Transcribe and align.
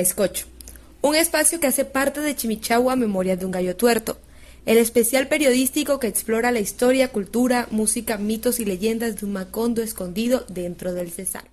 Maiscocho, 0.00 0.46
un 1.02 1.14
espacio 1.14 1.60
que 1.60 1.66
hace 1.66 1.84
parte 1.84 2.22
de 2.22 2.34
Chimichagua 2.34 2.96
Memorias 2.96 3.38
de 3.38 3.44
un 3.44 3.50
Gallo 3.50 3.76
Tuerto, 3.76 4.16
el 4.64 4.78
especial 4.78 5.28
periodístico 5.28 6.00
que 6.00 6.06
explora 6.06 6.52
la 6.52 6.58
historia, 6.58 7.08
cultura, 7.08 7.68
música, 7.70 8.16
mitos 8.16 8.60
y 8.60 8.64
leyendas 8.64 9.20
de 9.20 9.26
un 9.26 9.34
macondo 9.34 9.82
escondido 9.82 10.46
dentro 10.48 10.94
del 10.94 11.10
Cesar. 11.10 11.44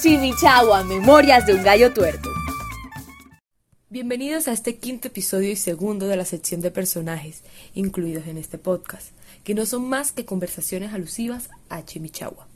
Chimichagua 0.00 0.84
Memorias 0.84 1.44
de 1.44 1.54
un 1.54 1.64
Gallo 1.64 1.92
Tuerto. 1.92 2.30
Bienvenidos 3.90 4.46
a 4.46 4.52
este 4.52 4.76
quinto 4.76 5.08
episodio 5.08 5.50
y 5.50 5.56
segundo 5.56 6.06
de 6.06 6.16
la 6.16 6.24
sección 6.24 6.60
de 6.60 6.70
personajes 6.70 7.42
incluidos 7.74 8.28
en 8.28 8.38
este 8.38 8.58
podcast, 8.58 9.08
que 9.42 9.56
no 9.56 9.66
son 9.66 9.88
más 9.88 10.12
que 10.12 10.24
conversaciones 10.24 10.94
alusivas 10.94 11.50
a 11.68 11.84
Chimichagua. 11.84 12.46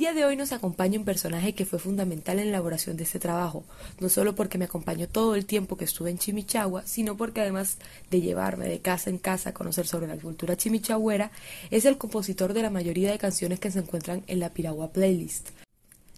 Día 0.00 0.14
de 0.14 0.24
hoy 0.24 0.34
nos 0.34 0.52
acompaña 0.52 0.98
un 0.98 1.04
personaje 1.04 1.52
que 1.52 1.66
fue 1.66 1.78
fundamental 1.78 2.38
en 2.38 2.46
la 2.46 2.52
elaboración 2.52 2.96
de 2.96 3.04
este 3.04 3.18
trabajo, 3.18 3.64
no 4.00 4.08
solo 4.08 4.34
porque 4.34 4.56
me 4.56 4.64
acompañó 4.64 5.06
todo 5.06 5.34
el 5.34 5.44
tiempo 5.44 5.76
que 5.76 5.84
estuve 5.84 6.08
en 6.08 6.16
Chimichagua, 6.16 6.86
sino 6.86 7.18
porque 7.18 7.42
además 7.42 7.76
de 8.10 8.22
llevarme 8.22 8.66
de 8.66 8.80
casa 8.80 9.10
en 9.10 9.18
casa 9.18 9.50
a 9.50 9.52
conocer 9.52 9.86
sobre 9.86 10.06
la 10.06 10.16
cultura 10.16 10.56
chimichagüera, 10.56 11.32
es 11.70 11.84
el 11.84 11.98
compositor 11.98 12.54
de 12.54 12.62
la 12.62 12.70
mayoría 12.70 13.10
de 13.10 13.18
canciones 13.18 13.60
que 13.60 13.70
se 13.70 13.80
encuentran 13.80 14.24
en 14.26 14.40
la 14.40 14.48
Piragua 14.48 14.90
Playlist. 14.90 15.50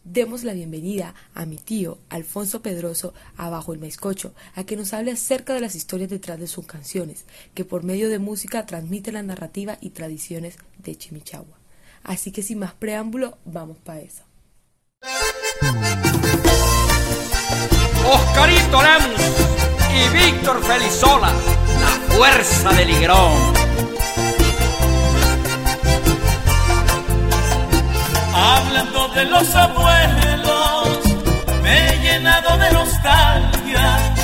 Demos 0.05 0.45
la 0.45 0.53
bienvenida 0.53 1.17
a 1.35 1.45
mi 1.45 1.57
tío, 1.57 1.99
Alfonso 2.09 2.63
Pedroso, 2.63 3.15
abajo 3.37 3.73
el 3.73 3.81
Maiscocho, 3.81 4.33
a 4.55 4.63
que 4.63 4.77
nos 4.77 4.93
hable 4.93 5.11
acerca 5.11 5.55
de 5.55 5.61
las 5.61 5.75
historias 5.75 6.09
detrás 6.09 6.39
de 6.39 6.47
sus 6.47 6.67
canciones, 6.67 7.25
que 7.53 7.65
por 7.65 7.83
medio 7.83 8.09
de 8.09 8.21
música 8.21 8.65
transmite 8.65 9.11
la 9.11 9.25
narrativa 9.25 9.79
y 9.81 9.91
tradiciones 9.91 10.57
de 10.79 10.95
Chimichagua. 10.95 11.62
Así 12.05 12.33
que 12.33 12.43
sin 12.43 12.59
más 12.59 12.73
preámbulo, 12.73 13.39
vamos 13.45 13.79
para 13.79 14.01
eso. 14.01 14.23
Oscarito 18.05 18.83
Lemos 18.83 19.21
y 19.95 20.09
Víctor 20.17 20.63
Felizola, 20.65 21.33
la 21.81 22.15
fuerza 22.15 22.73
del 22.73 22.89
Ligrón. 22.89 23.53
Hablando 28.35 29.09
de 29.09 29.25
los 29.27 29.55
abuelos, 29.55 30.99
me 31.63 31.89
he 31.89 31.99
llenado 32.01 32.59
de 32.59 32.73
nostalgia. 32.73 34.15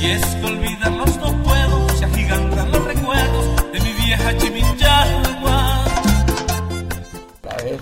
Y 0.00 0.06
es 0.06 0.24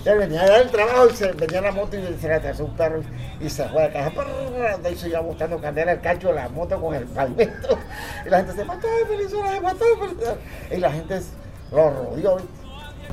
Él 0.05 0.17
venía 0.17 0.43
del 0.43 0.69
trabajo 0.69 1.07
y 1.09 1.15
se 1.15 1.31
venía 1.31 1.61
la 1.61 1.71
moto 1.71 1.97
y 1.97 2.17
se 2.19 2.27
le 2.27 2.33
atrasó 2.33 2.65
un 2.65 2.75
perro 2.75 3.01
y 3.39 3.49
se 3.49 3.63
fue 3.69 3.83
a 3.83 3.93
casa. 3.93 4.11
Prrr, 4.11 4.91
Y 4.91 4.95
se 4.95 5.09
iba 5.09 5.21
buscando 5.21 5.59
candela 5.59 5.93
el 5.93 6.01
cacho 6.01 6.27
de 6.29 6.35
la 6.35 6.49
moto 6.49 6.79
con 6.81 6.93
el 6.93 7.05
pavimento. 7.05 7.77
Y 8.25 8.29
la 8.29 8.37
gente 8.37 8.53
se 8.53 8.65
mató 8.65 8.87
de 8.87 9.05
Felizola, 9.05 9.51
se 9.51 9.61
mató 9.61 9.85
de. 9.85 10.75
Y 10.75 10.79
la 10.79 10.91
gente 10.91 11.21
lo 11.71 11.89
rodeó. 11.89 12.37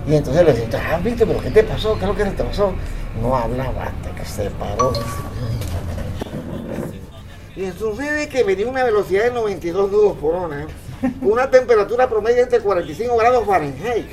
Y 0.07 0.15
entonces 0.15 0.45
le 0.45 0.53
decía, 0.53 0.81
ah, 0.93 0.99
Víctor, 0.99 1.29
pero 1.29 1.41
¿qué 1.41 1.51
te 1.51 1.63
pasó? 1.63 1.95
¿Qué 1.95 2.03
es 2.03 2.09
lo 2.09 2.17
que 2.17 2.25
te 2.25 2.45
pasó? 2.45 2.73
No 3.21 3.37
hablaba 3.37 3.85
hasta 3.85 4.15
que 4.15 4.25
se 4.25 4.51
paró. 4.51 4.93
Y 7.55 7.71
sucede 7.73 8.29
que 8.29 8.43
venía 8.43 8.67
una 8.67 8.85
velocidad 8.85 9.25
de 9.25 9.33
92 9.33 9.91
nudos 9.91 10.17
por 10.19 10.35
hora, 10.35 10.67
con 11.01 11.33
una 11.33 11.51
temperatura 11.51 12.09
promedio 12.09 12.43
entre 12.43 12.61
45 12.61 13.17
grados 13.17 13.47
Fahrenheit. 13.47 14.07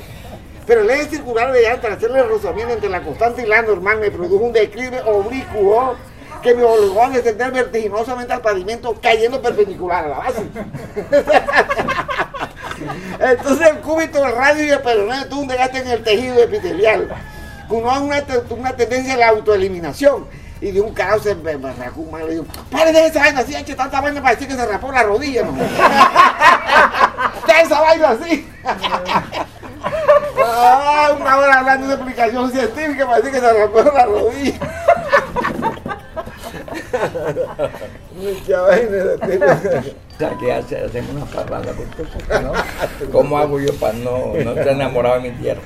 Pero 0.68 0.82
el 0.82 0.90
eje 0.90 1.08
circular 1.08 1.50
de 1.50 1.62
llanta, 1.62 1.86
al 1.86 1.94
hacerle 1.94 2.22
rozamiento 2.22 2.74
entre 2.74 2.90
la 2.90 3.00
constante 3.00 3.40
y 3.42 3.46
la 3.46 3.62
normal, 3.62 4.00
me 4.00 4.10
produjo 4.10 4.44
un 4.44 4.52
declive 4.52 5.00
oblicuo 5.00 5.96
que 6.42 6.54
me 6.54 6.62
obligó 6.62 7.04
a 7.04 7.08
descender 7.08 7.50
vertiginosamente 7.50 8.34
al 8.34 8.42
pavimento, 8.42 8.94
cayendo 9.00 9.40
perpendicular 9.40 10.04
a 10.04 10.08
la 10.08 10.18
base. 10.18 10.42
Entonces 13.18 13.66
el 13.66 13.78
cúbito 13.78 14.22
del 14.22 14.36
radio 14.36 14.66
y 14.66 14.68
el 14.68 14.82
peroné 14.82 15.24
tuvo 15.24 15.40
un 15.40 15.48
desgaste 15.48 15.78
en 15.78 15.88
el 15.88 16.02
tejido 16.02 16.38
epitelial, 16.38 17.08
con 17.66 17.78
una, 17.78 18.00
una 18.50 18.76
tendencia 18.76 19.14
a 19.14 19.16
la 19.16 19.28
autoeliminación. 19.28 20.26
Y 20.60 20.72
de 20.72 20.82
un 20.82 20.92
carajo 20.92 21.20
se 21.20 21.34
me 21.34 21.52
arrancó 21.52 22.00
un 22.00 22.10
mal 22.10 22.26
y 22.28 22.32
dijo, 22.32 22.44
pare 22.70 22.92
de 22.92 23.06
esa 23.06 23.20
vaina 23.20 23.40
así, 23.40 23.54
que 23.64 23.74
tanta 23.74 24.02
vaina 24.02 24.20
para 24.20 24.34
decir 24.34 24.48
que 24.48 24.54
se 24.54 24.66
raspó 24.66 24.92
la 24.92 25.04
rodilla, 25.04 25.44
¿no? 25.44 25.52
de 25.52 25.64
esa 27.62 27.80
vaina 27.80 28.10
así. 28.10 28.46
Ah, 30.50 31.16
una 31.20 31.36
hora 31.38 31.58
hablando 31.60 31.86
de 31.88 31.94
explicación 31.94 32.50
científica 32.50 33.04
para 33.06 33.16
decir 33.18 33.32
que 33.32 33.40
se 33.40 33.52
raspó 33.52 33.82
la 33.82 34.06
rodilla. 34.06 34.58
Mucha 38.16 38.60
vaina. 38.62 39.04
O 40.14 40.18
sea, 40.18 40.30
que 40.40 40.52
hace, 40.52 40.76
hacemos 40.84 41.10
una 41.12 41.24
parranda 41.26 41.72
por 41.72 41.84
tu 41.86 42.02
cosa, 42.04 42.40
¿no? 42.40 42.52
¿Cómo 43.12 43.38
hago 43.38 43.60
yo 43.60 43.72
para 43.74 43.92
no, 43.92 44.32
no 44.42 44.50
estar 44.50 44.68
enamorado 44.68 45.20
de 45.20 45.30
mi 45.30 45.36
tierra? 45.38 45.60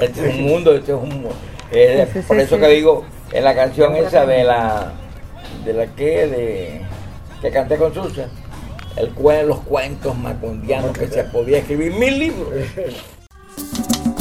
este 0.00 0.28
es 0.28 0.34
un 0.34 0.42
mundo, 0.46 0.74
este 0.74 0.92
es 0.92 0.98
un 0.98 1.08
mundo. 1.08 1.30
Eh, 1.70 2.08
por 2.26 2.38
eso 2.40 2.58
que 2.58 2.66
digo, 2.68 3.04
en 3.32 3.44
la 3.44 3.54
canción 3.54 3.94
esa 3.94 4.26
de 4.26 4.42
la, 4.42 4.92
de 5.64 5.72
la 5.74 5.86
que, 5.86 6.26
de, 6.26 6.80
que 7.40 7.50
canté 7.52 7.76
con 7.76 7.94
Susa, 7.94 8.26
el 8.96 9.14
cuen- 9.14 9.44
los 9.46 9.60
cuentos 9.60 10.16
macundianos 10.18 10.96
que 10.98 11.06
se 11.06 11.22
podía 11.24 11.58
escribir 11.58 11.92
mil 11.92 12.18
libros. 12.18 12.48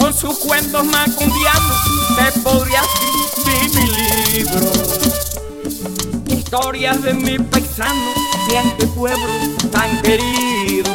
Con 0.07 0.13
sus 0.13 0.39
cuentos 0.39 0.85
macundianos 0.85 2.15
te 2.15 2.39
podría 2.39 2.79
escribir 2.79 3.75
mi 3.75 3.87
libro. 4.37 4.65
Historias 6.27 7.03
de 7.03 7.13
mi 7.13 7.37
paisano 7.39 8.13
de 8.47 8.57
este 8.57 8.87
pueblo 8.87 9.27
tan 9.69 10.01
querido. 10.01 10.89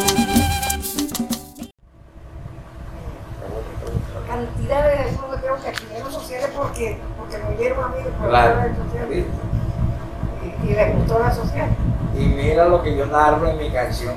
cantidad 4.27 4.83
de 4.83 5.11
eso 5.11 5.29
no 5.31 5.37
creo 5.37 5.61
que 5.61 5.69
actividades 5.69 6.15
sociales 6.15 6.51
porque, 6.57 6.99
porque 7.19 7.37
me 7.37 7.55
oyeron 7.55 7.85
a 7.85 7.89
mí 7.89 7.97
por 8.19 8.29
Claro. 8.31 8.55
las 8.57 8.65
redes 8.65 8.79
sociales 8.79 9.27
y, 10.43 10.67
y 10.71 10.75
les 10.75 10.97
gustó 10.97 11.19
la 11.19 11.35
social. 11.35 11.69
Y 12.19 12.25
mira 12.25 12.65
lo 12.65 12.83
que 12.83 12.97
yo 12.97 13.05
narro 13.05 13.47
en 13.47 13.59
mi 13.59 13.71
canción. 13.71 14.15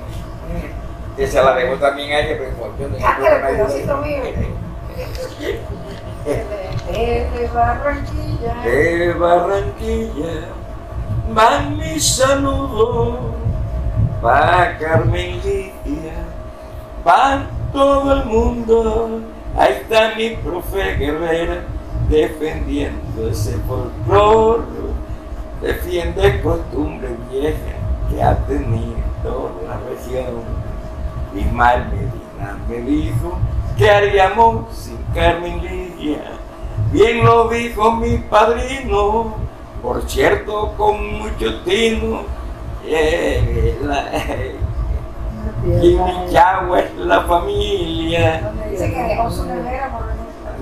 Que 1.17 1.27
se 1.27 1.43
la 1.43 1.53
debo 1.53 1.75
también 1.75 2.13
a 2.13 2.19
ella, 2.19 2.37
pero 2.39 2.77
yo 2.79 2.87
no 2.87 2.95
el 2.95 3.41
pedacito 3.41 3.97
mío. 3.97 4.64
Barranquilla, 7.53 8.53
De 8.63 9.13
Barranquilla 9.13 10.35
van 11.33 11.77
mis 11.77 12.15
saludos 12.17 13.17
pa' 14.21 14.77
Carmen 14.79 15.41
Lidia, 15.43 16.25
pa' 17.03 17.47
todo 17.71 18.13
el 18.13 18.25
mundo. 18.25 19.21
Ahí 19.57 19.73
está 19.81 20.15
mi 20.15 20.31
profe 20.37 20.95
Guerrera 20.95 21.63
defendiendo 22.09 23.29
ese 23.29 23.57
folclore, 23.67 24.63
defiende 25.61 26.41
costumbre 26.41 27.09
vieja 27.31 27.75
que 28.09 28.21
ha 28.21 28.35
tenido 28.45 29.51
la 29.65 29.79
región. 29.89 30.43
Ismael 31.35 31.85
Medina 31.87 32.57
me 32.69 32.77
dijo 32.77 33.37
que 33.77 33.89
haríamos 33.89 34.75
sin 34.75 34.97
Carmen 35.13 35.61
Lidia. 35.61 36.23
Bien 36.91 37.23
lo 37.23 37.49
dijo 37.49 37.91
mi 37.93 38.17
padrino, 38.17 39.35
por 39.81 40.09
cierto, 40.09 40.73
con 40.77 41.19
mucho 41.19 41.61
tino. 41.61 42.21
eh, 42.87 43.77
la, 43.83 44.11
Chimichagua 45.81 46.79
es 46.79 46.95
la 46.97 47.21
familia. 47.21 48.51
dice 48.69 48.91
que 48.91 49.03
dejó 49.03 49.29
su 49.29 49.45
nevera 49.45 49.91
por. 49.91 50.05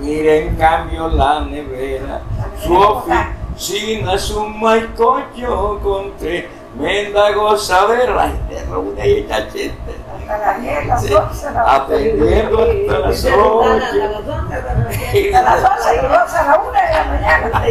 Mira 0.00 0.34
en 0.34 0.56
cambio 0.56 1.08
la 1.08 1.44
nevera, 1.44 2.20
su 2.62 2.74
oficina 2.74 4.14
es 4.14 4.30
un 4.30 4.60
maicocho 4.60 5.78
con 5.82 6.12
tremenda 6.16 7.32
gozadera. 7.32 8.32
Te 8.48 8.64
reúne 8.64 9.08
y 9.08 9.22
cachete. 9.24 10.03
Hasta 10.28 10.38
las 10.38 10.62
10, 10.62 10.86
las 10.86 11.02
Sí, 11.02 11.14
11, 11.14 11.50
las 11.52 11.68
Atendiendo 11.68 12.58
hasta 12.60 12.98
las 12.98 13.24
ocho. 13.24 13.62
a 13.62 13.66
las 13.76 13.84
11, 13.84 16.02
las 16.02 16.26
12, 16.26 16.38
a 16.38 16.46
la 16.46 16.60
1 16.60 16.72
de 16.72 16.94
la 16.94 17.04
mañana. 17.04 17.62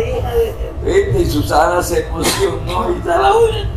Viste, 0.84 1.20
Y 1.20 1.26
Susana 1.26 1.82
se 1.82 2.06
emocionó 2.08 2.92
y 2.94 2.98
está 2.98 3.18
la 3.18 3.34
una. 3.34 3.70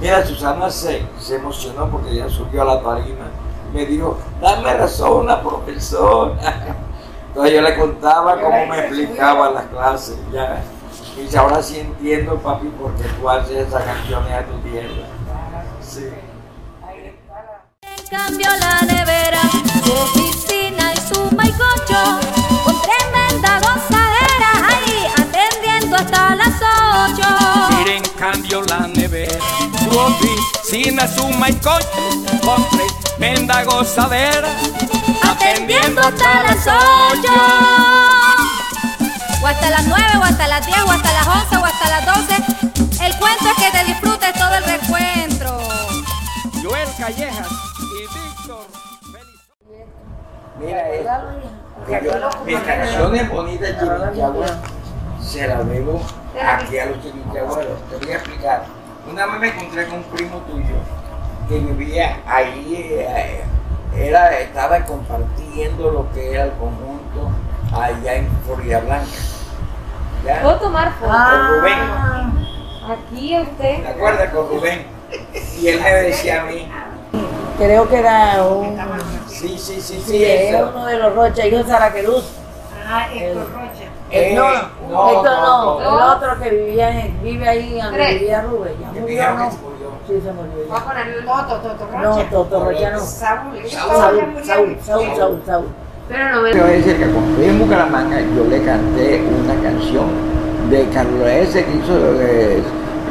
Mira, 0.00 0.24
Susana 0.24 0.70
se, 0.70 1.02
se 1.18 1.36
emocionó 1.36 1.90
porque 1.90 2.14
ya 2.14 2.28
subió 2.28 2.62
a 2.62 2.64
la 2.64 2.82
tarima. 2.82 3.26
Me 3.72 3.86
dijo, 3.86 4.18
dame 4.40 4.74
razón, 4.74 5.26
la 5.26 5.40
profesora. 5.42 6.34
Entonces 7.28 7.54
yo 7.54 7.62
le 7.62 7.76
contaba 7.76 8.40
cómo 8.40 8.66
me 8.66 8.78
explicaba 8.80 9.50
las 9.50 9.64
clases. 9.66 10.16
Ya. 10.32 10.62
Y 11.16 11.22
dice, 11.22 11.38
ahora 11.38 11.62
sí 11.62 11.80
entiendo, 11.80 12.36
papi, 12.36 12.68
porque 12.80 13.02
tú 13.20 13.28
haces 13.28 13.68
esas 13.68 13.82
canciones 13.84 14.32
a 14.32 14.42
tu 14.44 14.56
tierra. 14.68 15.06
Sí. 15.80 16.08
Cambió 18.10 18.50
la 18.56 18.80
nevera, 18.82 19.40
su 19.84 19.92
oficina 19.92 20.92
y 20.92 21.14
su 21.14 21.30
maicocho, 21.36 22.18
con 22.64 22.76
tremenda 22.82 23.60
gozadera, 23.60 24.50
ahí 24.68 25.06
atendiendo 25.16 25.94
hasta 25.94 26.34
las 26.34 26.54
ocho. 26.56 27.76
Miren, 27.78 28.02
cambio 28.18 28.62
la 28.62 28.88
nevera, 28.88 29.38
su 29.84 29.96
oficina, 29.96 31.06
su 31.06 31.28
maicocho, 31.38 31.86
con 32.44 32.66
tremenda 32.70 33.62
gozadera, 33.62 34.48
atendiendo 35.22 36.00
hasta 36.00 36.42
las 36.42 36.66
ocho. 36.66 37.32
O 39.40 39.46
hasta 39.46 39.70
las 39.70 39.86
nueve, 39.86 40.10
o 40.18 40.24
hasta 40.24 40.48
las 40.48 40.66
diez, 40.66 40.80
o 40.80 40.90
hasta 40.90 41.12
las 41.12 41.26
once, 41.28 41.56
o 41.56 41.64
hasta 41.64 41.88
las 41.88 42.06
doce. 42.06 43.04
El 43.04 43.16
cuento 43.18 43.50
es 43.50 43.64
que 43.64 43.70
te 43.70 43.84
disfrutes 43.84 44.32
todo 44.34 44.54
el 44.56 44.64
reencuentro. 44.64 45.60
Joel 46.60 46.88
Callejas 46.98 47.59
Mira, 50.60 50.88
eh, 50.90 51.06
yo- 52.04 52.44
mis 52.44 52.58
canciones 52.60 53.30
bonitas 53.30 53.70
chimichagua 53.78 54.46
se 55.20 55.46
las 55.48 55.66
debo 55.68 56.00
aquí 56.40 56.78
a 56.78 56.86
los 56.86 57.02
chimichagüeros. 57.02 57.78
Te 57.88 57.96
voy 57.96 58.12
a 58.12 58.16
explicar. 58.16 58.64
Una 59.10 59.26
vez 59.26 59.40
me 59.40 59.48
encontré 59.48 59.86
con 59.86 59.96
un 59.98 60.02
primo 60.04 60.38
tuyo 60.50 60.76
que 61.48 61.58
vivía 61.58 62.20
ahí, 62.26 62.76
eh, 62.98 63.42
era, 63.96 64.38
estaba 64.38 64.84
compartiendo 64.84 65.90
lo 65.90 66.12
que 66.12 66.34
era 66.34 66.44
el 66.44 66.52
conjunto 66.52 67.30
allá 67.74 68.14
en 68.16 68.28
Florida 68.46 68.80
Blanca. 68.80 69.06
¿Ya? 70.24 70.42
¿Puedo 70.42 70.56
tomar 70.60 70.92
foto? 71.00 71.10
Con 71.12 71.48
Rubén. 71.60 71.78
Aquí 72.90 73.38
usted. 73.40 73.82
¿Te 73.82 73.88
acuerdas 73.88 74.30
con 74.30 74.48
Rubén? 74.50 74.86
Y 75.58 75.68
él 75.68 75.80
me 75.80 75.90
decía 75.94 76.42
a 76.42 76.44
mí, 76.44 76.70
Creo 77.58 77.88
que 77.88 77.98
era 77.98 78.42
un. 78.42 78.78
Sí, 79.40 79.58
sí, 79.58 79.80
sí, 79.80 80.02
sí, 80.06 80.24
eso. 80.24 80.70
uno 80.74 80.86
de 80.86 80.98
los 80.98 81.14
Rocha, 81.14 81.46
hijo 81.46 81.58
de 81.58 81.64
Saraqueluz. 81.64 82.24
Ah, 82.86 83.06
Héctor 83.12 83.46
Rocha. 83.52 83.90
Eh, 84.10 84.34
no, 84.34 84.42
no, 84.90 85.08
esto 85.10 85.40
no, 85.40 85.80
no, 85.80 85.96
el 85.96 86.16
otro 86.16 86.40
que 86.42 86.50
vivía 86.50 87.00
en, 87.00 87.22
vive 87.22 87.48
ahí 87.48 87.80
donde 87.80 87.96
Tres. 87.96 88.20
vivía 88.20 88.42
Rubén. 88.42 88.74
Ya 88.80 89.00
murió, 89.00 89.34
¿no? 89.34 89.50
Sí, 89.50 89.56
se 90.08 90.32
murió 90.32 90.66
Voy 90.68 90.76
a 90.76 90.84
ponerle 90.84 91.22
no, 91.22 91.46
Toto 91.46 91.86
Rocha. 91.86 92.02
No, 92.02 92.22
Toto 92.24 92.64
Rocha 92.64 92.90
no. 92.90 92.98
Saúl. 92.98 93.68
Saúl, 93.68 93.96
Saúl. 93.96 94.44
Saúl, 94.44 94.78
Saúl, 94.82 95.16
Saúl, 95.16 95.42
Saúl. 95.46 95.66
Pero 96.08 96.28
no 96.30 96.42
me 96.42 96.52
Yo 96.52 96.66
decir 96.66 96.96
que 96.98 97.06
cuando 97.06 97.30
estoy 97.30 97.44
en 97.44 97.58
Bucaramanga 97.60 98.20
yo 98.20 98.44
le 98.44 98.64
canté 98.64 99.22
una 99.22 99.62
canción 99.62 100.08
de 100.70 100.88
Carlos 100.88 101.28
S 101.28 101.64
que 101.64 101.70
hizo 101.70 102.20
eh, 102.20 102.62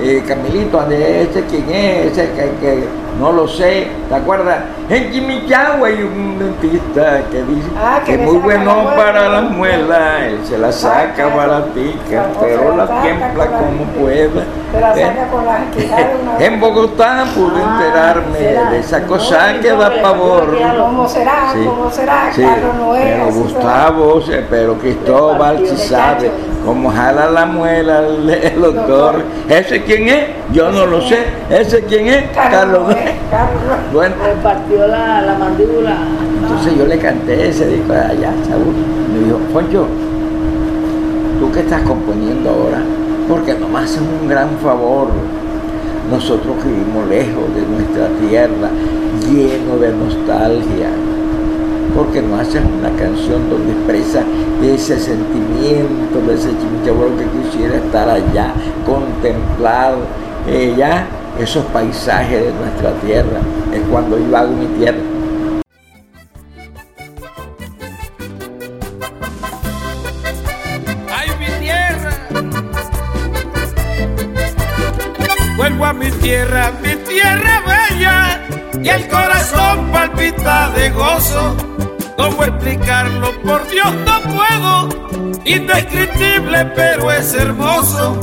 eh, 0.01 0.23
Camilito, 0.27 0.85
de 0.85 1.21
ese 1.23 1.45
quién 1.45 1.69
es, 1.69 2.11
ese 2.11 2.29
que, 2.31 2.51
que 2.59 2.87
no 3.19 3.31
lo 3.33 3.47
sé, 3.47 3.87
¿te 4.07 4.15
acuerdas? 4.15 4.59
En 4.89 5.11
Chimichagua 5.11 5.87
hay 5.89 6.01
un 6.03 6.39
dentista 6.39 7.21
que 7.29 7.43
dice 7.43 7.67
Ah, 7.77 7.99
que 8.05 8.13
que 8.13 8.17
me 8.17 8.25
muy 8.25 8.37
bueno 8.37 8.65
la 8.65 8.81
muela. 8.83 8.95
para 8.95 9.29
las 9.29 9.51
muelas, 9.51 10.21
él 10.23 10.39
se 10.45 10.57
la 10.57 10.71
saca 10.71 11.15
Saca. 11.15 11.35
baratica, 11.35 12.25
pero 12.39 12.75
la 12.77 13.01
tiembla 13.01 13.45
como 13.47 13.83
pueda. 13.99 14.43
Una 14.71 16.45
En 16.45 16.59
Bogotá 16.59 17.25
pude 17.35 17.61
Ah, 17.63 17.79
enterarme 17.81 18.37
será. 18.37 18.69
de 18.69 18.79
esa 18.79 18.99
No, 18.99 19.07
cosa 19.07 19.53
no, 19.53 19.61
que 19.61 19.69
da 19.71 19.89
no, 19.89 20.01
pavor. 20.01 20.57
¿Cómo 20.79 21.07
será? 21.09 21.51
Sí. 21.53 21.59
¿Cómo 21.65 21.89
será? 21.91 22.31
Sí, 22.33 22.43
pero 22.45 23.31
Gustavo, 23.31 24.21
pero 24.49 24.73
Cristóbal 24.77 25.61
de 25.63 25.77
sabe 25.77 26.31
cómo 26.65 26.91
jala 26.91 27.31
la 27.31 27.45
muela 27.47 27.99
el, 28.07 28.29
el 28.29 28.61
doctor. 28.61 29.23
¿Ese 29.49 29.83
quién 29.83 30.07
es? 30.07 30.25
Yo 30.51 30.71
no 30.71 30.85
lo 30.85 31.01
sé. 31.01 31.25
¿Ese 31.49 31.81
quién 31.83 32.07
es? 32.07 32.29
Carlos. 32.35 32.93
Carlos. 33.31 33.77
Bueno, 33.91 34.15
Le 34.23 34.33
partió 34.43 34.87
la, 34.87 35.21
la 35.21 35.33
mandíbula. 35.35 35.95
entonces 36.43 36.77
yo 36.77 36.85
le 36.85 36.97
canté 36.99 37.49
ese 37.49 37.65
disco 37.67 37.91
allá, 37.93 38.31
Saúl. 38.47 38.75
Me 39.13 39.25
dijo, 39.25 39.37
Poncho, 39.51 39.87
tú 41.39 41.51
que 41.51 41.61
estás 41.61 41.81
componiendo 41.81 42.49
ahora, 42.49 42.81
porque 43.29 43.53
no 43.53 43.69
me 43.69 43.79
haces 43.79 44.01
un 44.01 44.27
gran 44.27 44.49
favor. 44.57 45.07
Nosotros 46.11 46.57
que 46.63 46.69
vivimos 46.69 47.07
lejos 47.07 47.43
de 47.53 47.61
nuestra 47.61 48.07
tierra, 48.27 48.69
lleno 49.21 49.77
de 49.77 49.93
nostalgia. 49.93 50.89
porque 51.95 52.21
no 52.21 52.37
haces 52.37 52.61
una 52.63 52.89
canción 52.91 53.49
donde 53.49 53.73
expresa 53.73 54.23
ese 54.63 54.99
sentimiento 54.99 56.21
de 56.25 56.35
ese 56.35 56.49
chimichabuelo 56.49 57.17
que 57.17 57.25
quisiera 57.25 57.77
estar 57.77 58.07
allá, 58.07 58.53
contemplar 58.85 59.95
eh, 60.47 60.75
ya 60.77 61.07
esos 61.39 61.65
paisajes 61.65 62.45
de 62.45 62.53
nuestra 62.53 62.93
tierra. 63.05 63.39
Es 63.73 63.81
cuando 63.91 64.19
yo 64.19 64.37
hago 64.37 64.53
mi 64.53 64.67
tierra. 64.77 64.99
¿Cómo 82.29 82.43
explicarlo? 82.43 83.41
Por 83.41 83.67
Dios 83.69 83.91
no 84.05 84.21
puedo, 84.21 85.41
indescriptible 85.45 86.63
pero 86.75 87.11
es 87.11 87.33
hermoso. 87.33 88.19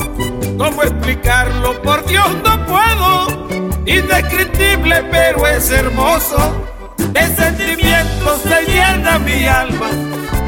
¿Cómo 0.57 0.81
explicarlo? 0.81 1.81
Por 1.81 2.05
Dios 2.05 2.29
no 2.41 2.65
puedo, 2.65 3.49
indescriptible 3.85 5.03
pero 5.11 5.45
es 5.45 5.69
hermoso. 5.71 6.37
De 6.97 7.35
sentimientos 7.35 8.43
se 8.43 8.71
llena 8.71 9.19
mi 9.19 9.45
alma 9.45 9.89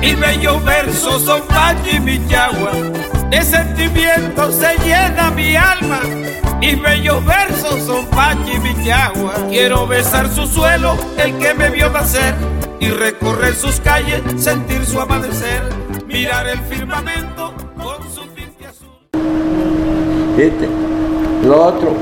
y 0.02 0.16
bellos 0.16 0.64
versos 0.64 1.24
son 1.26 1.42
Pachi 1.42 1.98
y 1.98 2.00
mi 2.00 2.26
yagua. 2.28 2.72
De 3.30 3.42
sentimientos 3.42 4.56
se 4.56 4.78
llena 4.86 5.32
mi 5.32 5.58
alma 5.58 6.00
y 6.62 6.76
bellos 6.76 7.26
versos 7.26 7.84
son 7.86 8.06
Pachi 8.08 8.54
y 8.54 8.60
mi 8.60 8.86
yagua. 8.86 9.34
Quiero 9.50 9.86
besar 9.86 10.30
su 10.30 10.48
suelo, 10.48 10.98
el 11.18 11.38
que 11.40 11.54
me 11.54 11.70
vio 11.70 11.90
nacer, 11.90 12.36
y 12.80 12.90
recorrer 12.90 13.54
sus 13.54 13.80
calles, 13.80 14.22
sentir 14.38 14.86
su 14.86 15.00
amanecer, 15.00 15.64
mirar 16.08 16.48
el 16.48 16.60
firmamento 16.60 17.54
con 17.76 18.10
su 18.10 18.22
tinte 18.28 18.68
azul. 18.68 18.90
¿Viste? 20.38 20.70
Lo 21.44 21.66
otro, 21.66 21.94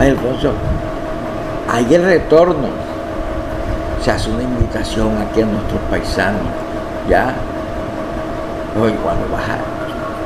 Alfonso, 0.00 0.52
hay 1.70 1.94
el 1.94 2.04
retorno. 2.04 2.68
Se 4.02 4.12
hace 4.12 4.30
una 4.30 4.42
invitación 4.42 5.18
aquí 5.18 5.42
a 5.42 5.46
nuestros 5.46 5.80
paisanos, 5.90 6.42
¿ya? 7.08 7.34
Oye, 8.80 8.94
cuando 9.02 9.28
vas. 9.28 9.42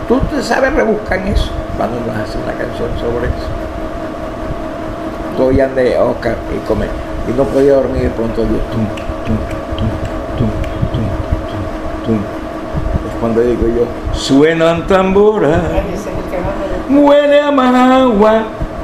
Tú 0.08 0.20
te 0.34 0.42
sabes 0.42 0.74
rebuscar 0.74 1.18
eso, 1.26 1.50
cuando 1.76 1.96
vas 2.06 2.18
a 2.18 2.38
una 2.38 2.52
canción 2.52 2.90
sobre 3.00 3.26
eso. 3.26 3.48
Estoy 5.30 5.56
de 5.56 5.98
Oscar 5.98 6.36
y 6.54 6.66
comer, 6.68 6.90
y 7.26 7.32
no 7.32 7.44
podía 7.44 7.74
dormir, 7.74 8.02
de 8.02 8.10
pronto 8.10 8.42
yo, 8.42 8.58
tum, 8.70 8.86
tum, 9.24 9.36
tum. 12.04 12.16
Es 12.16 13.18
cuando 13.20 13.40
digo 13.40 13.66
yo, 13.68 14.14
suenan 14.14 14.86
tamboras 14.86 15.60
el 15.64 16.30
que 16.30 17.50
más 17.52 17.74
a 17.74 17.86
magua. 17.86 18.42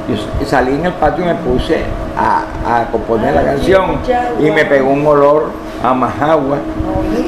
Yo 0.09 0.45
salí 0.45 0.73
en 0.73 0.85
el 0.87 0.93
patio 0.93 1.23
y 1.23 1.27
me 1.27 1.35
puse 1.35 1.83
a, 2.17 2.79
a 2.81 2.85
componer 2.91 3.35
la 3.35 3.43
canción 3.43 3.97
y 4.39 4.49
me 4.49 4.65
pegó 4.65 4.89
un 4.89 5.05
olor 5.05 5.51
a 5.83 5.93
majagua. 5.93 6.57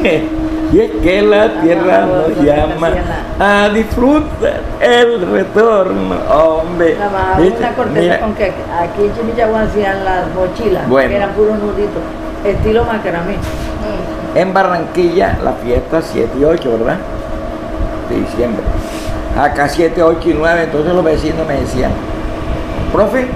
Y 0.73 0.79
es 0.79 0.91
que 1.03 1.21
la 1.21 1.61
tierra 1.61 2.05
nos 2.05 2.29
llama 2.45 2.91
a 3.37 3.67
disfrutar 3.67 4.61
el 4.79 5.29
retorno, 5.29 6.15
hombre. 6.33 6.95
La 6.97 7.09
más 7.09 7.39
una 7.39 7.75
corteza 7.75 8.19
con 8.21 8.35
que 8.35 8.45
aquí 8.45 9.03
en 9.03 9.13
Chimichagua 9.13 9.63
hacían 9.63 10.05
las 10.05 10.33
mochilas, 10.33 10.87
Bueno. 10.87 11.09
que 11.09 11.15
eran 11.17 11.31
puros 11.31 11.59
nuditos, 11.59 12.01
estilo 12.45 12.85
macramé. 12.85 13.35
En 14.33 14.53
Barranquilla 14.53 15.37
la 15.43 15.51
fiesta 15.53 16.01
7 16.01 16.29
y 16.39 16.43
8, 16.43 16.71
¿verdad? 16.71 16.97
De 18.09 18.15
diciembre. 18.15 18.63
Acá 19.37 19.67
7, 19.67 20.01
8 20.01 20.29
y 20.29 20.33
9, 20.33 20.63
entonces 20.63 20.93
los 20.93 21.03
vecinos 21.03 21.45
me 21.47 21.55
decían, 21.55 21.91
profe, 22.93 23.27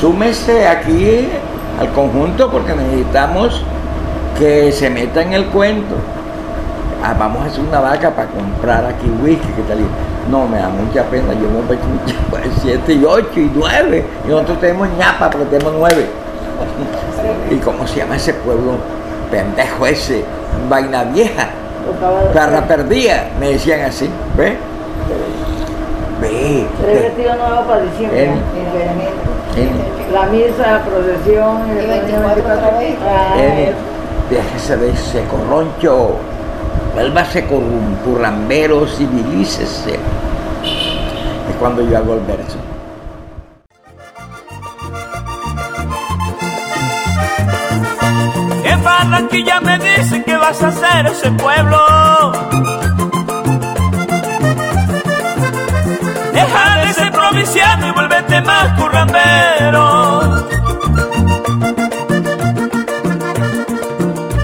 súmese 0.00 0.66
aquí 0.66 1.28
al 1.78 1.90
conjunto 1.90 2.50
porque 2.50 2.74
necesitamos 2.74 3.62
que 4.38 4.72
se 4.72 4.88
meta 4.88 5.22
en 5.22 5.34
el 5.34 5.46
cuento. 5.46 5.94
Ah, 7.02 7.14
vamos 7.18 7.42
a 7.42 7.46
hacer 7.46 7.60
una 7.60 7.80
vaca 7.80 8.10
para 8.10 8.28
comprar 8.28 8.86
aquí 8.86 9.06
whisky, 9.22 9.48
¿qué 9.48 9.62
tal? 9.68 9.80
No, 10.30 10.46
me 10.46 10.56
da 10.56 10.70
mucha 10.70 11.02
pena, 11.04 11.34
yo 11.34 11.50
me 11.50 11.60
voy 11.66 11.76
a 11.76 12.60
7 12.62 12.92
y 12.94 13.04
8 13.04 13.28
y 13.36 13.50
9. 13.54 14.04
Y 14.24 14.28
nosotros 14.28 14.58
tenemos 14.60 14.88
ñapa 14.98 15.28
porque 15.28 15.46
tenemos 15.46 15.74
9. 15.78 16.06
¿Y 17.50 17.56
cómo 17.56 17.86
se 17.86 17.96
llama 17.96 18.16
ese 18.16 18.32
pueblo? 18.32 18.78
Pendejo 19.34 19.84
ese, 19.84 20.24
vaina 20.70 21.02
vieja, 21.02 21.48
perra 22.32 22.68
perdida, 22.68 23.30
me 23.40 23.48
decían 23.48 23.80
así, 23.80 24.08
¿ve? 24.36 24.56
Ve, 26.20 26.64
tres 26.80 26.94
ve. 26.94 27.02
vestidos 27.08 27.36
nuevos 27.38 27.66
para 27.66 27.80
diciembre. 27.80 28.30
La 30.12 30.26
misa, 30.26 30.70
la 30.70 30.82
procesión. 30.84 31.66
Y 31.66 31.78
el 31.80 31.86
24 31.88 32.44
otra 32.44 32.78
vez. 32.78 32.94
Ah, 33.04 33.34
déjese 34.30 34.76
de 34.76 34.90
ese 34.90 35.24
corroncho. 35.24 36.12
Vuélvase 36.94 37.44
con 37.46 37.56
un 37.56 37.96
currambero, 38.04 38.86
civilícese. 38.86 39.94
Es 39.94 41.56
cuando 41.58 41.82
yo 41.82 41.98
hago 41.98 42.14
el 42.14 42.20
verso. 42.20 42.58
Me 49.62 49.78
dicen 49.78 50.24
que 50.24 50.36
vas 50.36 50.60
a 50.62 50.68
hacer 50.68 51.06
ese 51.06 51.30
pueblo. 51.30 51.78
Deja 56.32 56.76
de 56.78 56.92
ser 56.92 57.12
provinciano 57.12 57.86
y 57.86 57.90
vuélvete 57.92 58.40
más 58.40 58.80
currambero. 58.80 60.46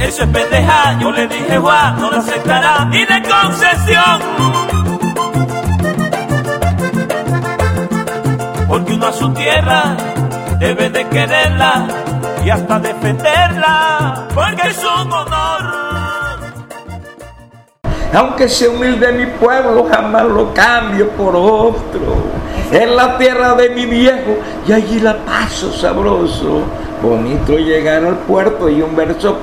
Eso 0.00 0.22
es 0.22 0.28
pendeja, 0.28 0.98
yo 1.00 1.10
le 1.10 1.26
dije 1.28 1.58
Juan, 1.58 2.00
no 2.00 2.10
lo 2.10 2.16
aceptará 2.16 2.84
ni 2.86 3.04
de 3.04 3.22
concesión. 3.22 4.22
Porque 8.68 8.92
uno 8.94 9.06
a 9.06 9.12
su 9.12 9.28
tierra 9.34 9.96
debe 10.58 10.88
de 10.90 11.08
quererla 11.08 11.86
y 12.44 12.50
hasta 12.50 12.78
defenderla, 12.78 14.28
porque 14.34 14.68
es 14.68 14.78
un 14.78 15.12
honor. 15.12 15.80
Aunque 18.12 18.48
sea 18.48 18.70
humilde 18.70 19.12
mi 19.12 19.26
pueblo, 19.26 19.86
jamás 19.90 20.24
lo 20.24 20.52
cambio 20.52 21.10
por 21.10 21.36
otro. 21.36 22.40
Es 22.72 22.88
la 22.88 23.16
tierra 23.18 23.54
de 23.54 23.70
mi 23.70 23.86
viejo 23.86 24.38
y 24.66 24.72
allí 24.72 25.00
la 25.00 25.16
paso 25.18 25.72
sabroso. 25.72 26.62
Bonito 27.02 27.56
llegar 27.56 28.04
al 28.04 28.18
puerto 28.18 28.68
y 28.68 28.82
un 28.82 28.94
verso 28.94 29.38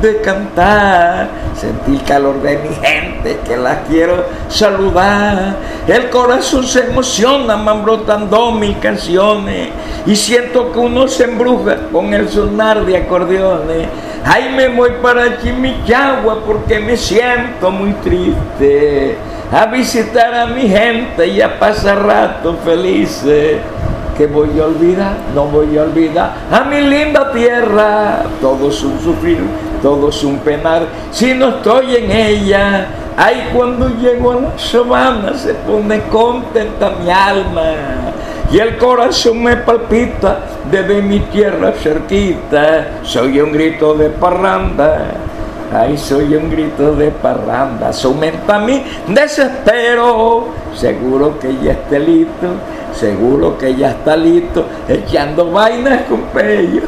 de 0.00 0.20
cantar. 0.20 1.28
Sentir 1.56 1.96
el 1.96 2.02
calor 2.04 2.40
de 2.40 2.58
mi 2.58 2.74
gente 2.74 3.40
que 3.44 3.56
la 3.56 3.82
quiero 3.82 4.24
saludar. 4.48 5.56
El 5.86 6.10
corazón 6.10 6.64
se 6.64 6.86
emociona, 6.86 7.56
van 7.56 7.84
brotando 7.84 8.52
mil 8.52 8.78
canciones. 8.78 9.70
Y 10.06 10.14
siento 10.14 10.70
que 10.72 10.78
uno 10.78 11.08
se 11.08 11.24
embruja 11.24 11.76
con 11.90 12.14
el 12.14 12.28
sonar 12.28 12.86
de 12.86 12.98
acordeones. 12.98 13.88
Ay, 14.24 14.54
me 14.56 14.68
voy 14.68 14.92
para 15.02 15.40
Chimichagua 15.40 16.44
porque 16.46 16.78
me 16.78 16.96
siento 16.96 17.72
muy 17.72 17.94
triste. 17.94 19.16
A 19.50 19.66
visitar 19.66 20.32
a 20.34 20.46
mi 20.46 20.68
gente 20.68 21.26
y 21.26 21.40
a 21.40 21.58
pasar 21.58 22.04
rato 22.04 22.56
felices. 22.64 23.58
Que 24.22 24.28
voy 24.28 24.56
a 24.60 24.66
olvidar, 24.66 25.16
no 25.34 25.46
voy 25.46 25.76
a 25.76 25.82
olvidar 25.82 26.32
a 26.48 26.60
mi 26.62 26.80
linda 26.80 27.32
tierra. 27.32 28.22
Todo 28.40 28.68
es 28.68 28.80
un 28.84 28.96
sufrir, 29.00 29.40
todo 29.82 30.10
es 30.10 30.22
un 30.22 30.38
penar 30.38 30.82
si 31.10 31.34
no 31.34 31.48
estoy 31.48 31.96
en 31.96 32.08
ella. 32.12 32.86
Ay, 33.16 33.50
cuando 33.52 33.88
llego 33.88 34.30
a 34.30 34.34
la 34.36 34.56
sabana 34.56 35.34
se 35.36 35.54
pone 35.54 36.02
contenta 36.02 36.92
mi 37.02 37.10
alma. 37.10 37.72
Y 38.52 38.60
el 38.60 38.78
corazón 38.78 39.42
me 39.42 39.56
palpita 39.56 40.38
desde 40.70 41.02
mi 41.02 41.18
tierra 41.18 41.72
cerquita. 41.72 43.00
Soy 43.02 43.40
un 43.40 43.50
grito 43.50 43.94
de 43.94 44.08
parranda. 44.08 45.04
Ay, 45.74 45.98
soy 45.98 46.36
un 46.36 46.48
grito 46.48 46.94
de 46.94 47.10
parranda. 47.10 47.90
Aumenta 48.04 48.60
mi 48.60 48.84
desespero. 49.08 50.46
Seguro 50.76 51.40
que 51.40 51.56
ya 51.60 51.72
esté 51.72 51.98
listo. 51.98 52.46
Seguro 52.94 53.58
que 53.58 53.74
ya 53.74 53.90
está 53.90 54.16
listo. 54.16 54.66
Echando 54.88 55.50
vainas 55.50 56.02
con 56.02 56.20
pello. 56.22 56.82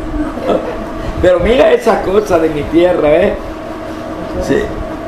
Pero 1.22 1.40
mira 1.40 1.72
esa 1.72 2.02
cosa 2.02 2.38
de 2.38 2.50
mi 2.50 2.62
tierra, 2.64 3.08
¿eh? 3.08 3.34
Sí. 4.42 4.62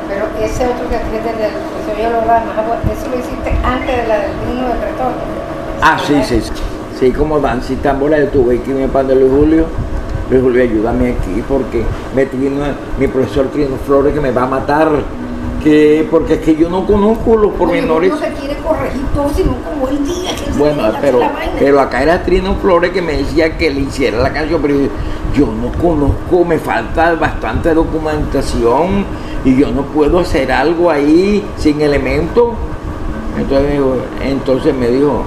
Pero 0.09 0.27
ese 0.41 0.65
otro 0.65 0.89
que 0.89 0.97
escribiste 0.97 1.33
del 1.33 1.51
que 1.53 1.85
se 1.85 1.93
oye 1.93 2.11
los 2.11 2.27
ramas, 2.27 2.57
eso 2.91 3.11
lo 3.11 3.19
hiciste 3.19 3.51
antes 3.65 3.97
de 3.97 4.09
la 4.09 4.19
del 4.21 4.33
trino 4.33 4.69
de 4.69 4.75
retorno. 4.75 5.23
Ah, 5.83 5.99
sí, 6.05 6.15
sí, 6.25 6.41
sí. 6.41 6.53
Sí, 6.99 7.13
como 7.13 7.39
danza 7.41 7.75
y 7.75 7.77
tambora, 7.77 8.19
yo 8.19 8.29
tuve 8.29 8.61
que 8.63 8.71
irme 8.71 8.89
para 8.89 9.09
Luis 9.09 9.31
Julio. 9.31 9.67
Luis 10.31 10.43
Julio, 10.43 10.63
ayúdame 10.63 11.11
aquí 11.11 11.45
porque 11.47 11.85
me 12.15 12.25
trino, 12.25 12.65
mi 12.99 13.07
profesor 13.09 13.49
Trino 13.49 13.77
Flores 13.87 14.15
que 14.15 14.21
me 14.21 14.31
va 14.31 14.45
a 14.45 14.47
matar. 14.47 14.89
Que, 15.67 16.07
porque 16.09 16.35
es 16.35 16.41
que 16.43 16.55
yo 16.55 16.69
no 16.71 16.87
conozco 16.87 17.37
los 17.37 17.53
pormenores. 17.55 18.09
No 18.13 18.19
se 18.19 18.29
quiere 18.35 18.55
corregir 18.59 19.03
todo, 19.13 19.29
sino 19.35 19.57
como 19.65 19.89
el 19.89 20.07
día 20.07 20.31
que 20.37 20.53
Bueno, 20.57 20.93
pero, 21.01 21.19
la 21.19 21.29
vaina. 21.31 21.53
pero 21.59 21.81
acá 21.81 22.03
era 22.05 22.23
Trino 22.23 22.55
Flores 22.63 22.93
que 22.93 23.03
me 23.03 23.15
decía 23.17 23.59
que 23.59 23.71
le 23.73 23.81
hiciera 23.81 24.19
la 24.21 24.33
canción, 24.33 24.63
pero 24.63 24.75
yo, 24.75 24.87
yo 25.35 25.47
no 25.47 25.73
conozco, 25.83 26.45
me 26.45 26.59
falta 26.61 27.15
bastante 27.17 27.75
documentación 27.75 29.05
y 29.45 29.57
yo 29.57 29.73
no 29.73 29.83
puedo 29.87 30.21
hacer 30.21 30.53
algo 30.53 30.89
ahí 30.89 31.45
sin 31.57 31.81
elementos. 31.81 32.51
Entonces, 33.37 33.67
me 33.67 33.73
dijo- 33.75 33.97
entonces 34.23 34.73
me 34.73 34.87
dijo, 34.89 35.23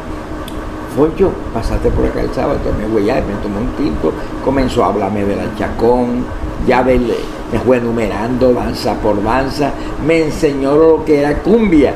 Foncho, 0.96 1.32
pasaste 1.54 1.92
por 1.92 2.06
acá 2.06 2.22
el 2.22 2.34
sábado, 2.34 2.56
entonces 2.64 2.82
me 2.88 2.94
voy 2.94 3.10
a 3.10 3.16
me 3.16 3.34
tomó 3.44 3.60
un 3.60 3.68
tinto, 3.78 4.14
comenzó 4.46 4.86
a 4.86 4.88
hablarme 4.88 5.26
del 5.26 5.54
chacón, 5.58 6.24
ya 6.70 6.84
del, 6.84 7.12
me 7.52 7.60
fue 7.66 7.78
enumerando 7.78 8.54
danza 8.54 8.94
por 8.96 9.22
danza, 9.24 9.72
me 10.06 10.26
enseñó 10.26 10.76
lo 10.76 11.04
que 11.04 11.20
era 11.22 11.34
cumbia, 11.40 11.94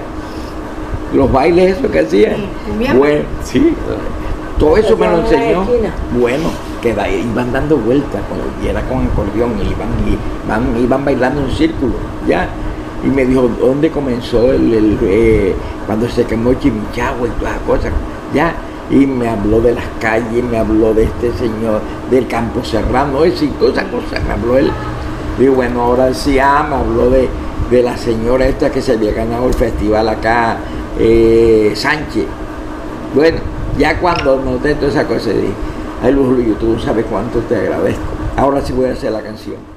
los 1.13 1.32
bailes 1.32 1.77
eso 1.77 1.89
que 1.92 2.00
hacían. 2.00 2.36
cumbia. 2.68 2.94
Bueno, 2.96 3.22
sí, 3.44 3.74
todo 4.58 4.77
eso 4.77 4.98
me 4.98 5.08
lo 5.08 5.20
enseñó. 5.20 5.63
Bueno, 6.20 6.50
que 6.82 6.94
da- 6.94 7.08
iban 7.10 7.51
dando 7.53 7.77
vueltas, 7.77 8.22
cuando- 8.27 8.48
y 8.63 8.68
era 8.68 8.82
con 8.89 9.06
acordeón, 9.06 9.51
y 9.60 9.70
iban, 9.70 9.89
y 10.08 10.18
van- 10.50 10.84
iban 10.84 11.06
bailando 11.06 11.42
en 11.42 11.51
círculo, 11.51 11.94
ya. 12.27 12.48
Y 13.03 13.08
me 13.08 13.25
dijo, 13.25 13.50
¿dónde 13.60 13.92
comenzó 13.92 14.51
el, 14.53 14.74
el, 14.74 14.98
eh, 15.03 15.53
cuando 15.86 16.08
se 16.10 16.24
quemó 16.25 16.53
Chimichagua 16.56 17.27
y 17.27 17.32
todas 17.39 17.53
esas 17.56 17.68
cosas? 17.68 17.92
Ya. 18.34 18.53
Y 18.94 19.08
me 19.08 19.28
habló 19.28 19.60
de 19.60 19.74
las 19.74 19.86
calles, 20.00 20.44
me 20.44 20.58
habló 20.58 20.94
de 20.94 21.06
este 21.06 21.34
señor, 21.34 21.82
del 22.12 22.28
campo 22.28 22.64
serrano, 22.64 23.24
ese 23.24 23.46
y 23.46 23.48
todas 23.50 23.78
esas 23.78 23.90
cosas, 23.90 24.24
me 24.24 24.34
habló 24.34 24.58
él. 24.58 24.72
Y 25.40 25.48
bueno, 25.48 25.82
ahora 25.82 26.14
sí, 26.14 26.38
ah, 26.38 26.64
me 26.70 26.76
habló 26.76 27.10
de, 27.10 27.28
de 27.72 27.82
la 27.82 27.98
señora 27.98 28.46
esta 28.46 28.72
que 28.72 28.84
se 28.84 28.94
había 28.94 29.12
ganado 29.14 29.48
el 29.48 29.54
festival 29.56 30.08
acá, 30.10 30.58
eh, 31.00 31.74
Sánchez. 31.76 32.26
Bueno, 33.16 33.40
ya 33.80 34.00
cuando 34.00 34.40
noté 34.40 34.76
toda 34.76 34.90
esa 34.90 35.08
cosa, 35.08 35.32
dije, 35.32 35.54
ay 36.04 36.14
Luis 36.14 36.28
Julio, 36.28 36.56
tú 36.60 36.78
sabes 36.80 37.06
cuánto 37.10 37.40
te 37.40 37.56
agradezco. 37.56 38.04
Ahora 38.38 38.62
sí 38.62 38.74
voy 38.74 38.90
a 38.90 38.94
hacer 38.94 39.12
la 39.12 39.22
canción. 39.22 39.73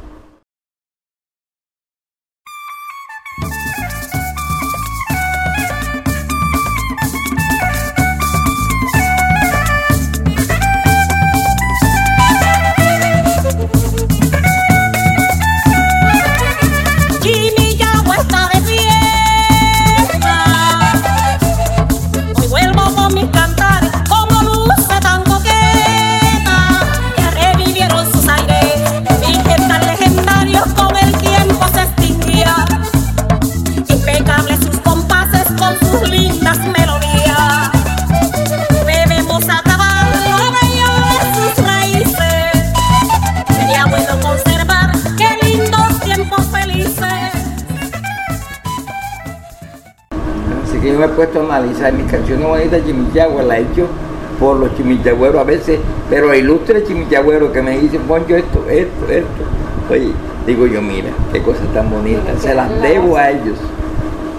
Que 50.87 50.93
yo 50.93 51.01
me 51.01 51.07
he 51.07 51.09
puesto 51.09 51.41
a 51.41 51.43
analizar 51.43 51.93
mis 51.93 52.09
canciones 52.09 52.47
bonitas 52.47 52.71
de 52.71 52.85
Chimichagua, 52.85 53.43
las 53.43 53.59
he 53.59 53.63
hecho 53.63 53.89
por 54.39 54.57
los 54.57 54.73
chimichagüeros 54.77 55.41
a 55.41 55.43
veces, 55.43 55.81
pero 56.09 56.33
ilustres 56.33 56.85
chimichagüeros 56.85 57.51
que 57.51 57.61
me 57.61 57.77
dicen, 57.77 58.03
Poncho, 58.03 58.37
esto, 58.37 58.65
esto, 58.71 59.11
esto. 59.11 59.91
Oye, 59.91 60.13
digo 60.47 60.65
yo, 60.69 60.81
mira, 60.81 61.09
qué 61.33 61.43
cosa 61.43 61.63
tan 61.75 61.91
bonita, 61.91 62.39
se 62.39 62.55
las 62.55 62.71
debo 62.83 63.17
a 63.17 63.33
ellos. 63.33 63.59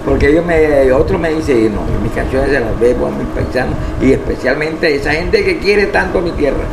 Porque 0.05 0.29
ellos 0.29 0.45
me, 0.45 0.89
otro 0.93 1.19
me 1.19 1.33
dice, 1.33 1.69
no, 1.69 1.81
mis 2.01 2.13
canciones 2.13 2.49
se 2.49 2.61
las 2.61 2.79
debo 2.79 3.07
a 3.07 3.09
mis 3.09 3.27
paisanos 3.35 3.75
y 4.01 4.13
especialmente 4.13 4.87
a 4.87 4.89
esa 4.91 5.11
gente 5.11 5.43
que 5.43 5.57
quiere 5.57 5.87
tanto 5.87 6.21
mi 6.21 6.31
tierra. 6.31 6.63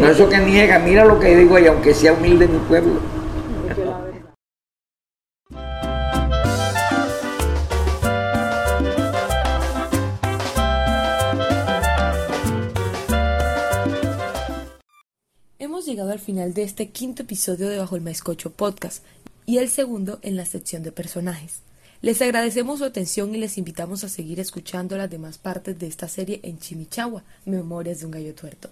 No 0.00 0.06
eso 0.06 0.28
que 0.28 0.38
niega, 0.38 0.78
mira 0.78 1.04
lo 1.04 1.18
que 1.18 1.34
digo 1.34 1.58
y 1.58 1.66
aunque 1.66 1.92
sea 1.92 2.12
humilde 2.12 2.46
mi 2.46 2.58
pueblo. 2.68 3.17
Al 16.18 16.24
final 16.24 16.52
de 16.52 16.64
este 16.64 16.88
quinto 16.88 17.22
episodio 17.22 17.68
de 17.68 17.78
Bajo 17.78 17.94
el 17.94 18.02
Maescocho 18.02 18.50
Podcast 18.50 19.04
y 19.46 19.58
el 19.58 19.68
segundo 19.68 20.18
en 20.22 20.34
la 20.34 20.46
sección 20.46 20.82
de 20.82 20.90
personajes. 20.90 21.60
Les 22.02 22.20
agradecemos 22.20 22.80
su 22.80 22.84
atención 22.84 23.32
y 23.36 23.38
les 23.38 23.56
invitamos 23.56 24.02
a 24.02 24.08
seguir 24.08 24.40
escuchando 24.40 24.96
las 24.96 25.08
demás 25.08 25.38
partes 25.38 25.78
de 25.78 25.86
esta 25.86 26.08
serie 26.08 26.40
en 26.42 26.58
Chimichagua, 26.58 27.22
Memorias 27.44 28.00
de 28.00 28.06
un 28.06 28.10
Gallo 28.10 28.34
Tuerto. 28.34 28.68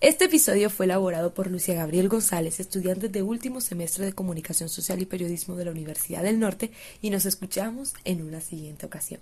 Este 0.00 0.24
episodio 0.24 0.68
fue 0.68 0.86
elaborado 0.86 1.32
por 1.32 1.48
Lucia 1.48 1.74
Gabriel 1.74 2.08
González, 2.08 2.58
estudiante 2.58 3.08
de 3.08 3.22
último 3.22 3.60
semestre 3.60 4.04
de 4.04 4.12
Comunicación 4.12 4.68
Social 4.68 5.00
y 5.00 5.06
Periodismo 5.06 5.54
de 5.54 5.66
la 5.66 5.70
Universidad 5.70 6.24
del 6.24 6.40
Norte, 6.40 6.72
y 7.00 7.10
nos 7.10 7.24
escuchamos 7.24 7.94
en 8.04 8.20
una 8.20 8.40
siguiente 8.40 8.84
ocasión. 8.84 9.20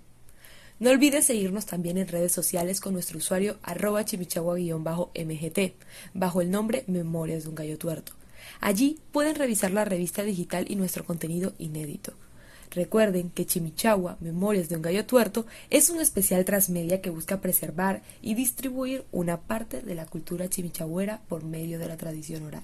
No 0.80 0.90
olvides 0.90 1.26
seguirnos 1.26 1.66
también 1.66 1.98
en 1.98 2.06
redes 2.06 2.30
sociales 2.30 2.80
con 2.80 2.92
nuestro 2.92 3.18
usuario 3.18 3.56
arroba 3.62 4.04
chimichagua-mgt, 4.04 5.72
bajo 6.14 6.40
el 6.40 6.50
nombre 6.52 6.84
Memorias 6.86 7.42
de 7.42 7.48
un 7.48 7.56
Gallo 7.56 7.78
Tuerto. 7.78 8.12
Allí 8.60 9.00
pueden 9.10 9.34
revisar 9.34 9.72
la 9.72 9.84
revista 9.84 10.22
digital 10.22 10.66
y 10.68 10.76
nuestro 10.76 11.04
contenido 11.04 11.52
inédito. 11.58 12.12
Recuerden 12.70 13.30
que 13.30 13.46
Chimichagua, 13.46 14.18
Memorias 14.20 14.68
de 14.68 14.76
un 14.76 14.82
Gallo 14.82 15.04
Tuerto, 15.04 15.46
es 15.70 15.90
un 15.90 16.00
especial 16.00 16.44
transmedia 16.44 17.00
que 17.00 17.10
busca 17.10 17.40
preservar 17.40 18.02
y 18.20 18.34
distribuir 18.34 19.04
una 19.10 19.40
parte 19.40 19.80
de 19.80 19.94
la 19.94 20.06
cultura 20.06 20.48
chimichagüera 20.48 21.22
por 21.28 21.44
medio 21.44 21.78
de 21.78 21.88
la 21.88 21.96
tradición 21.96 22.44
oral. 22.44 22.62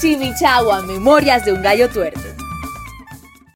Chimichagua, 0.00 0.82
Memorias 0.82 1.44
de 1.44 1.52
un 1.52 1.62
Gallo 1.62 1.88
Tuerto. 1.90 2.20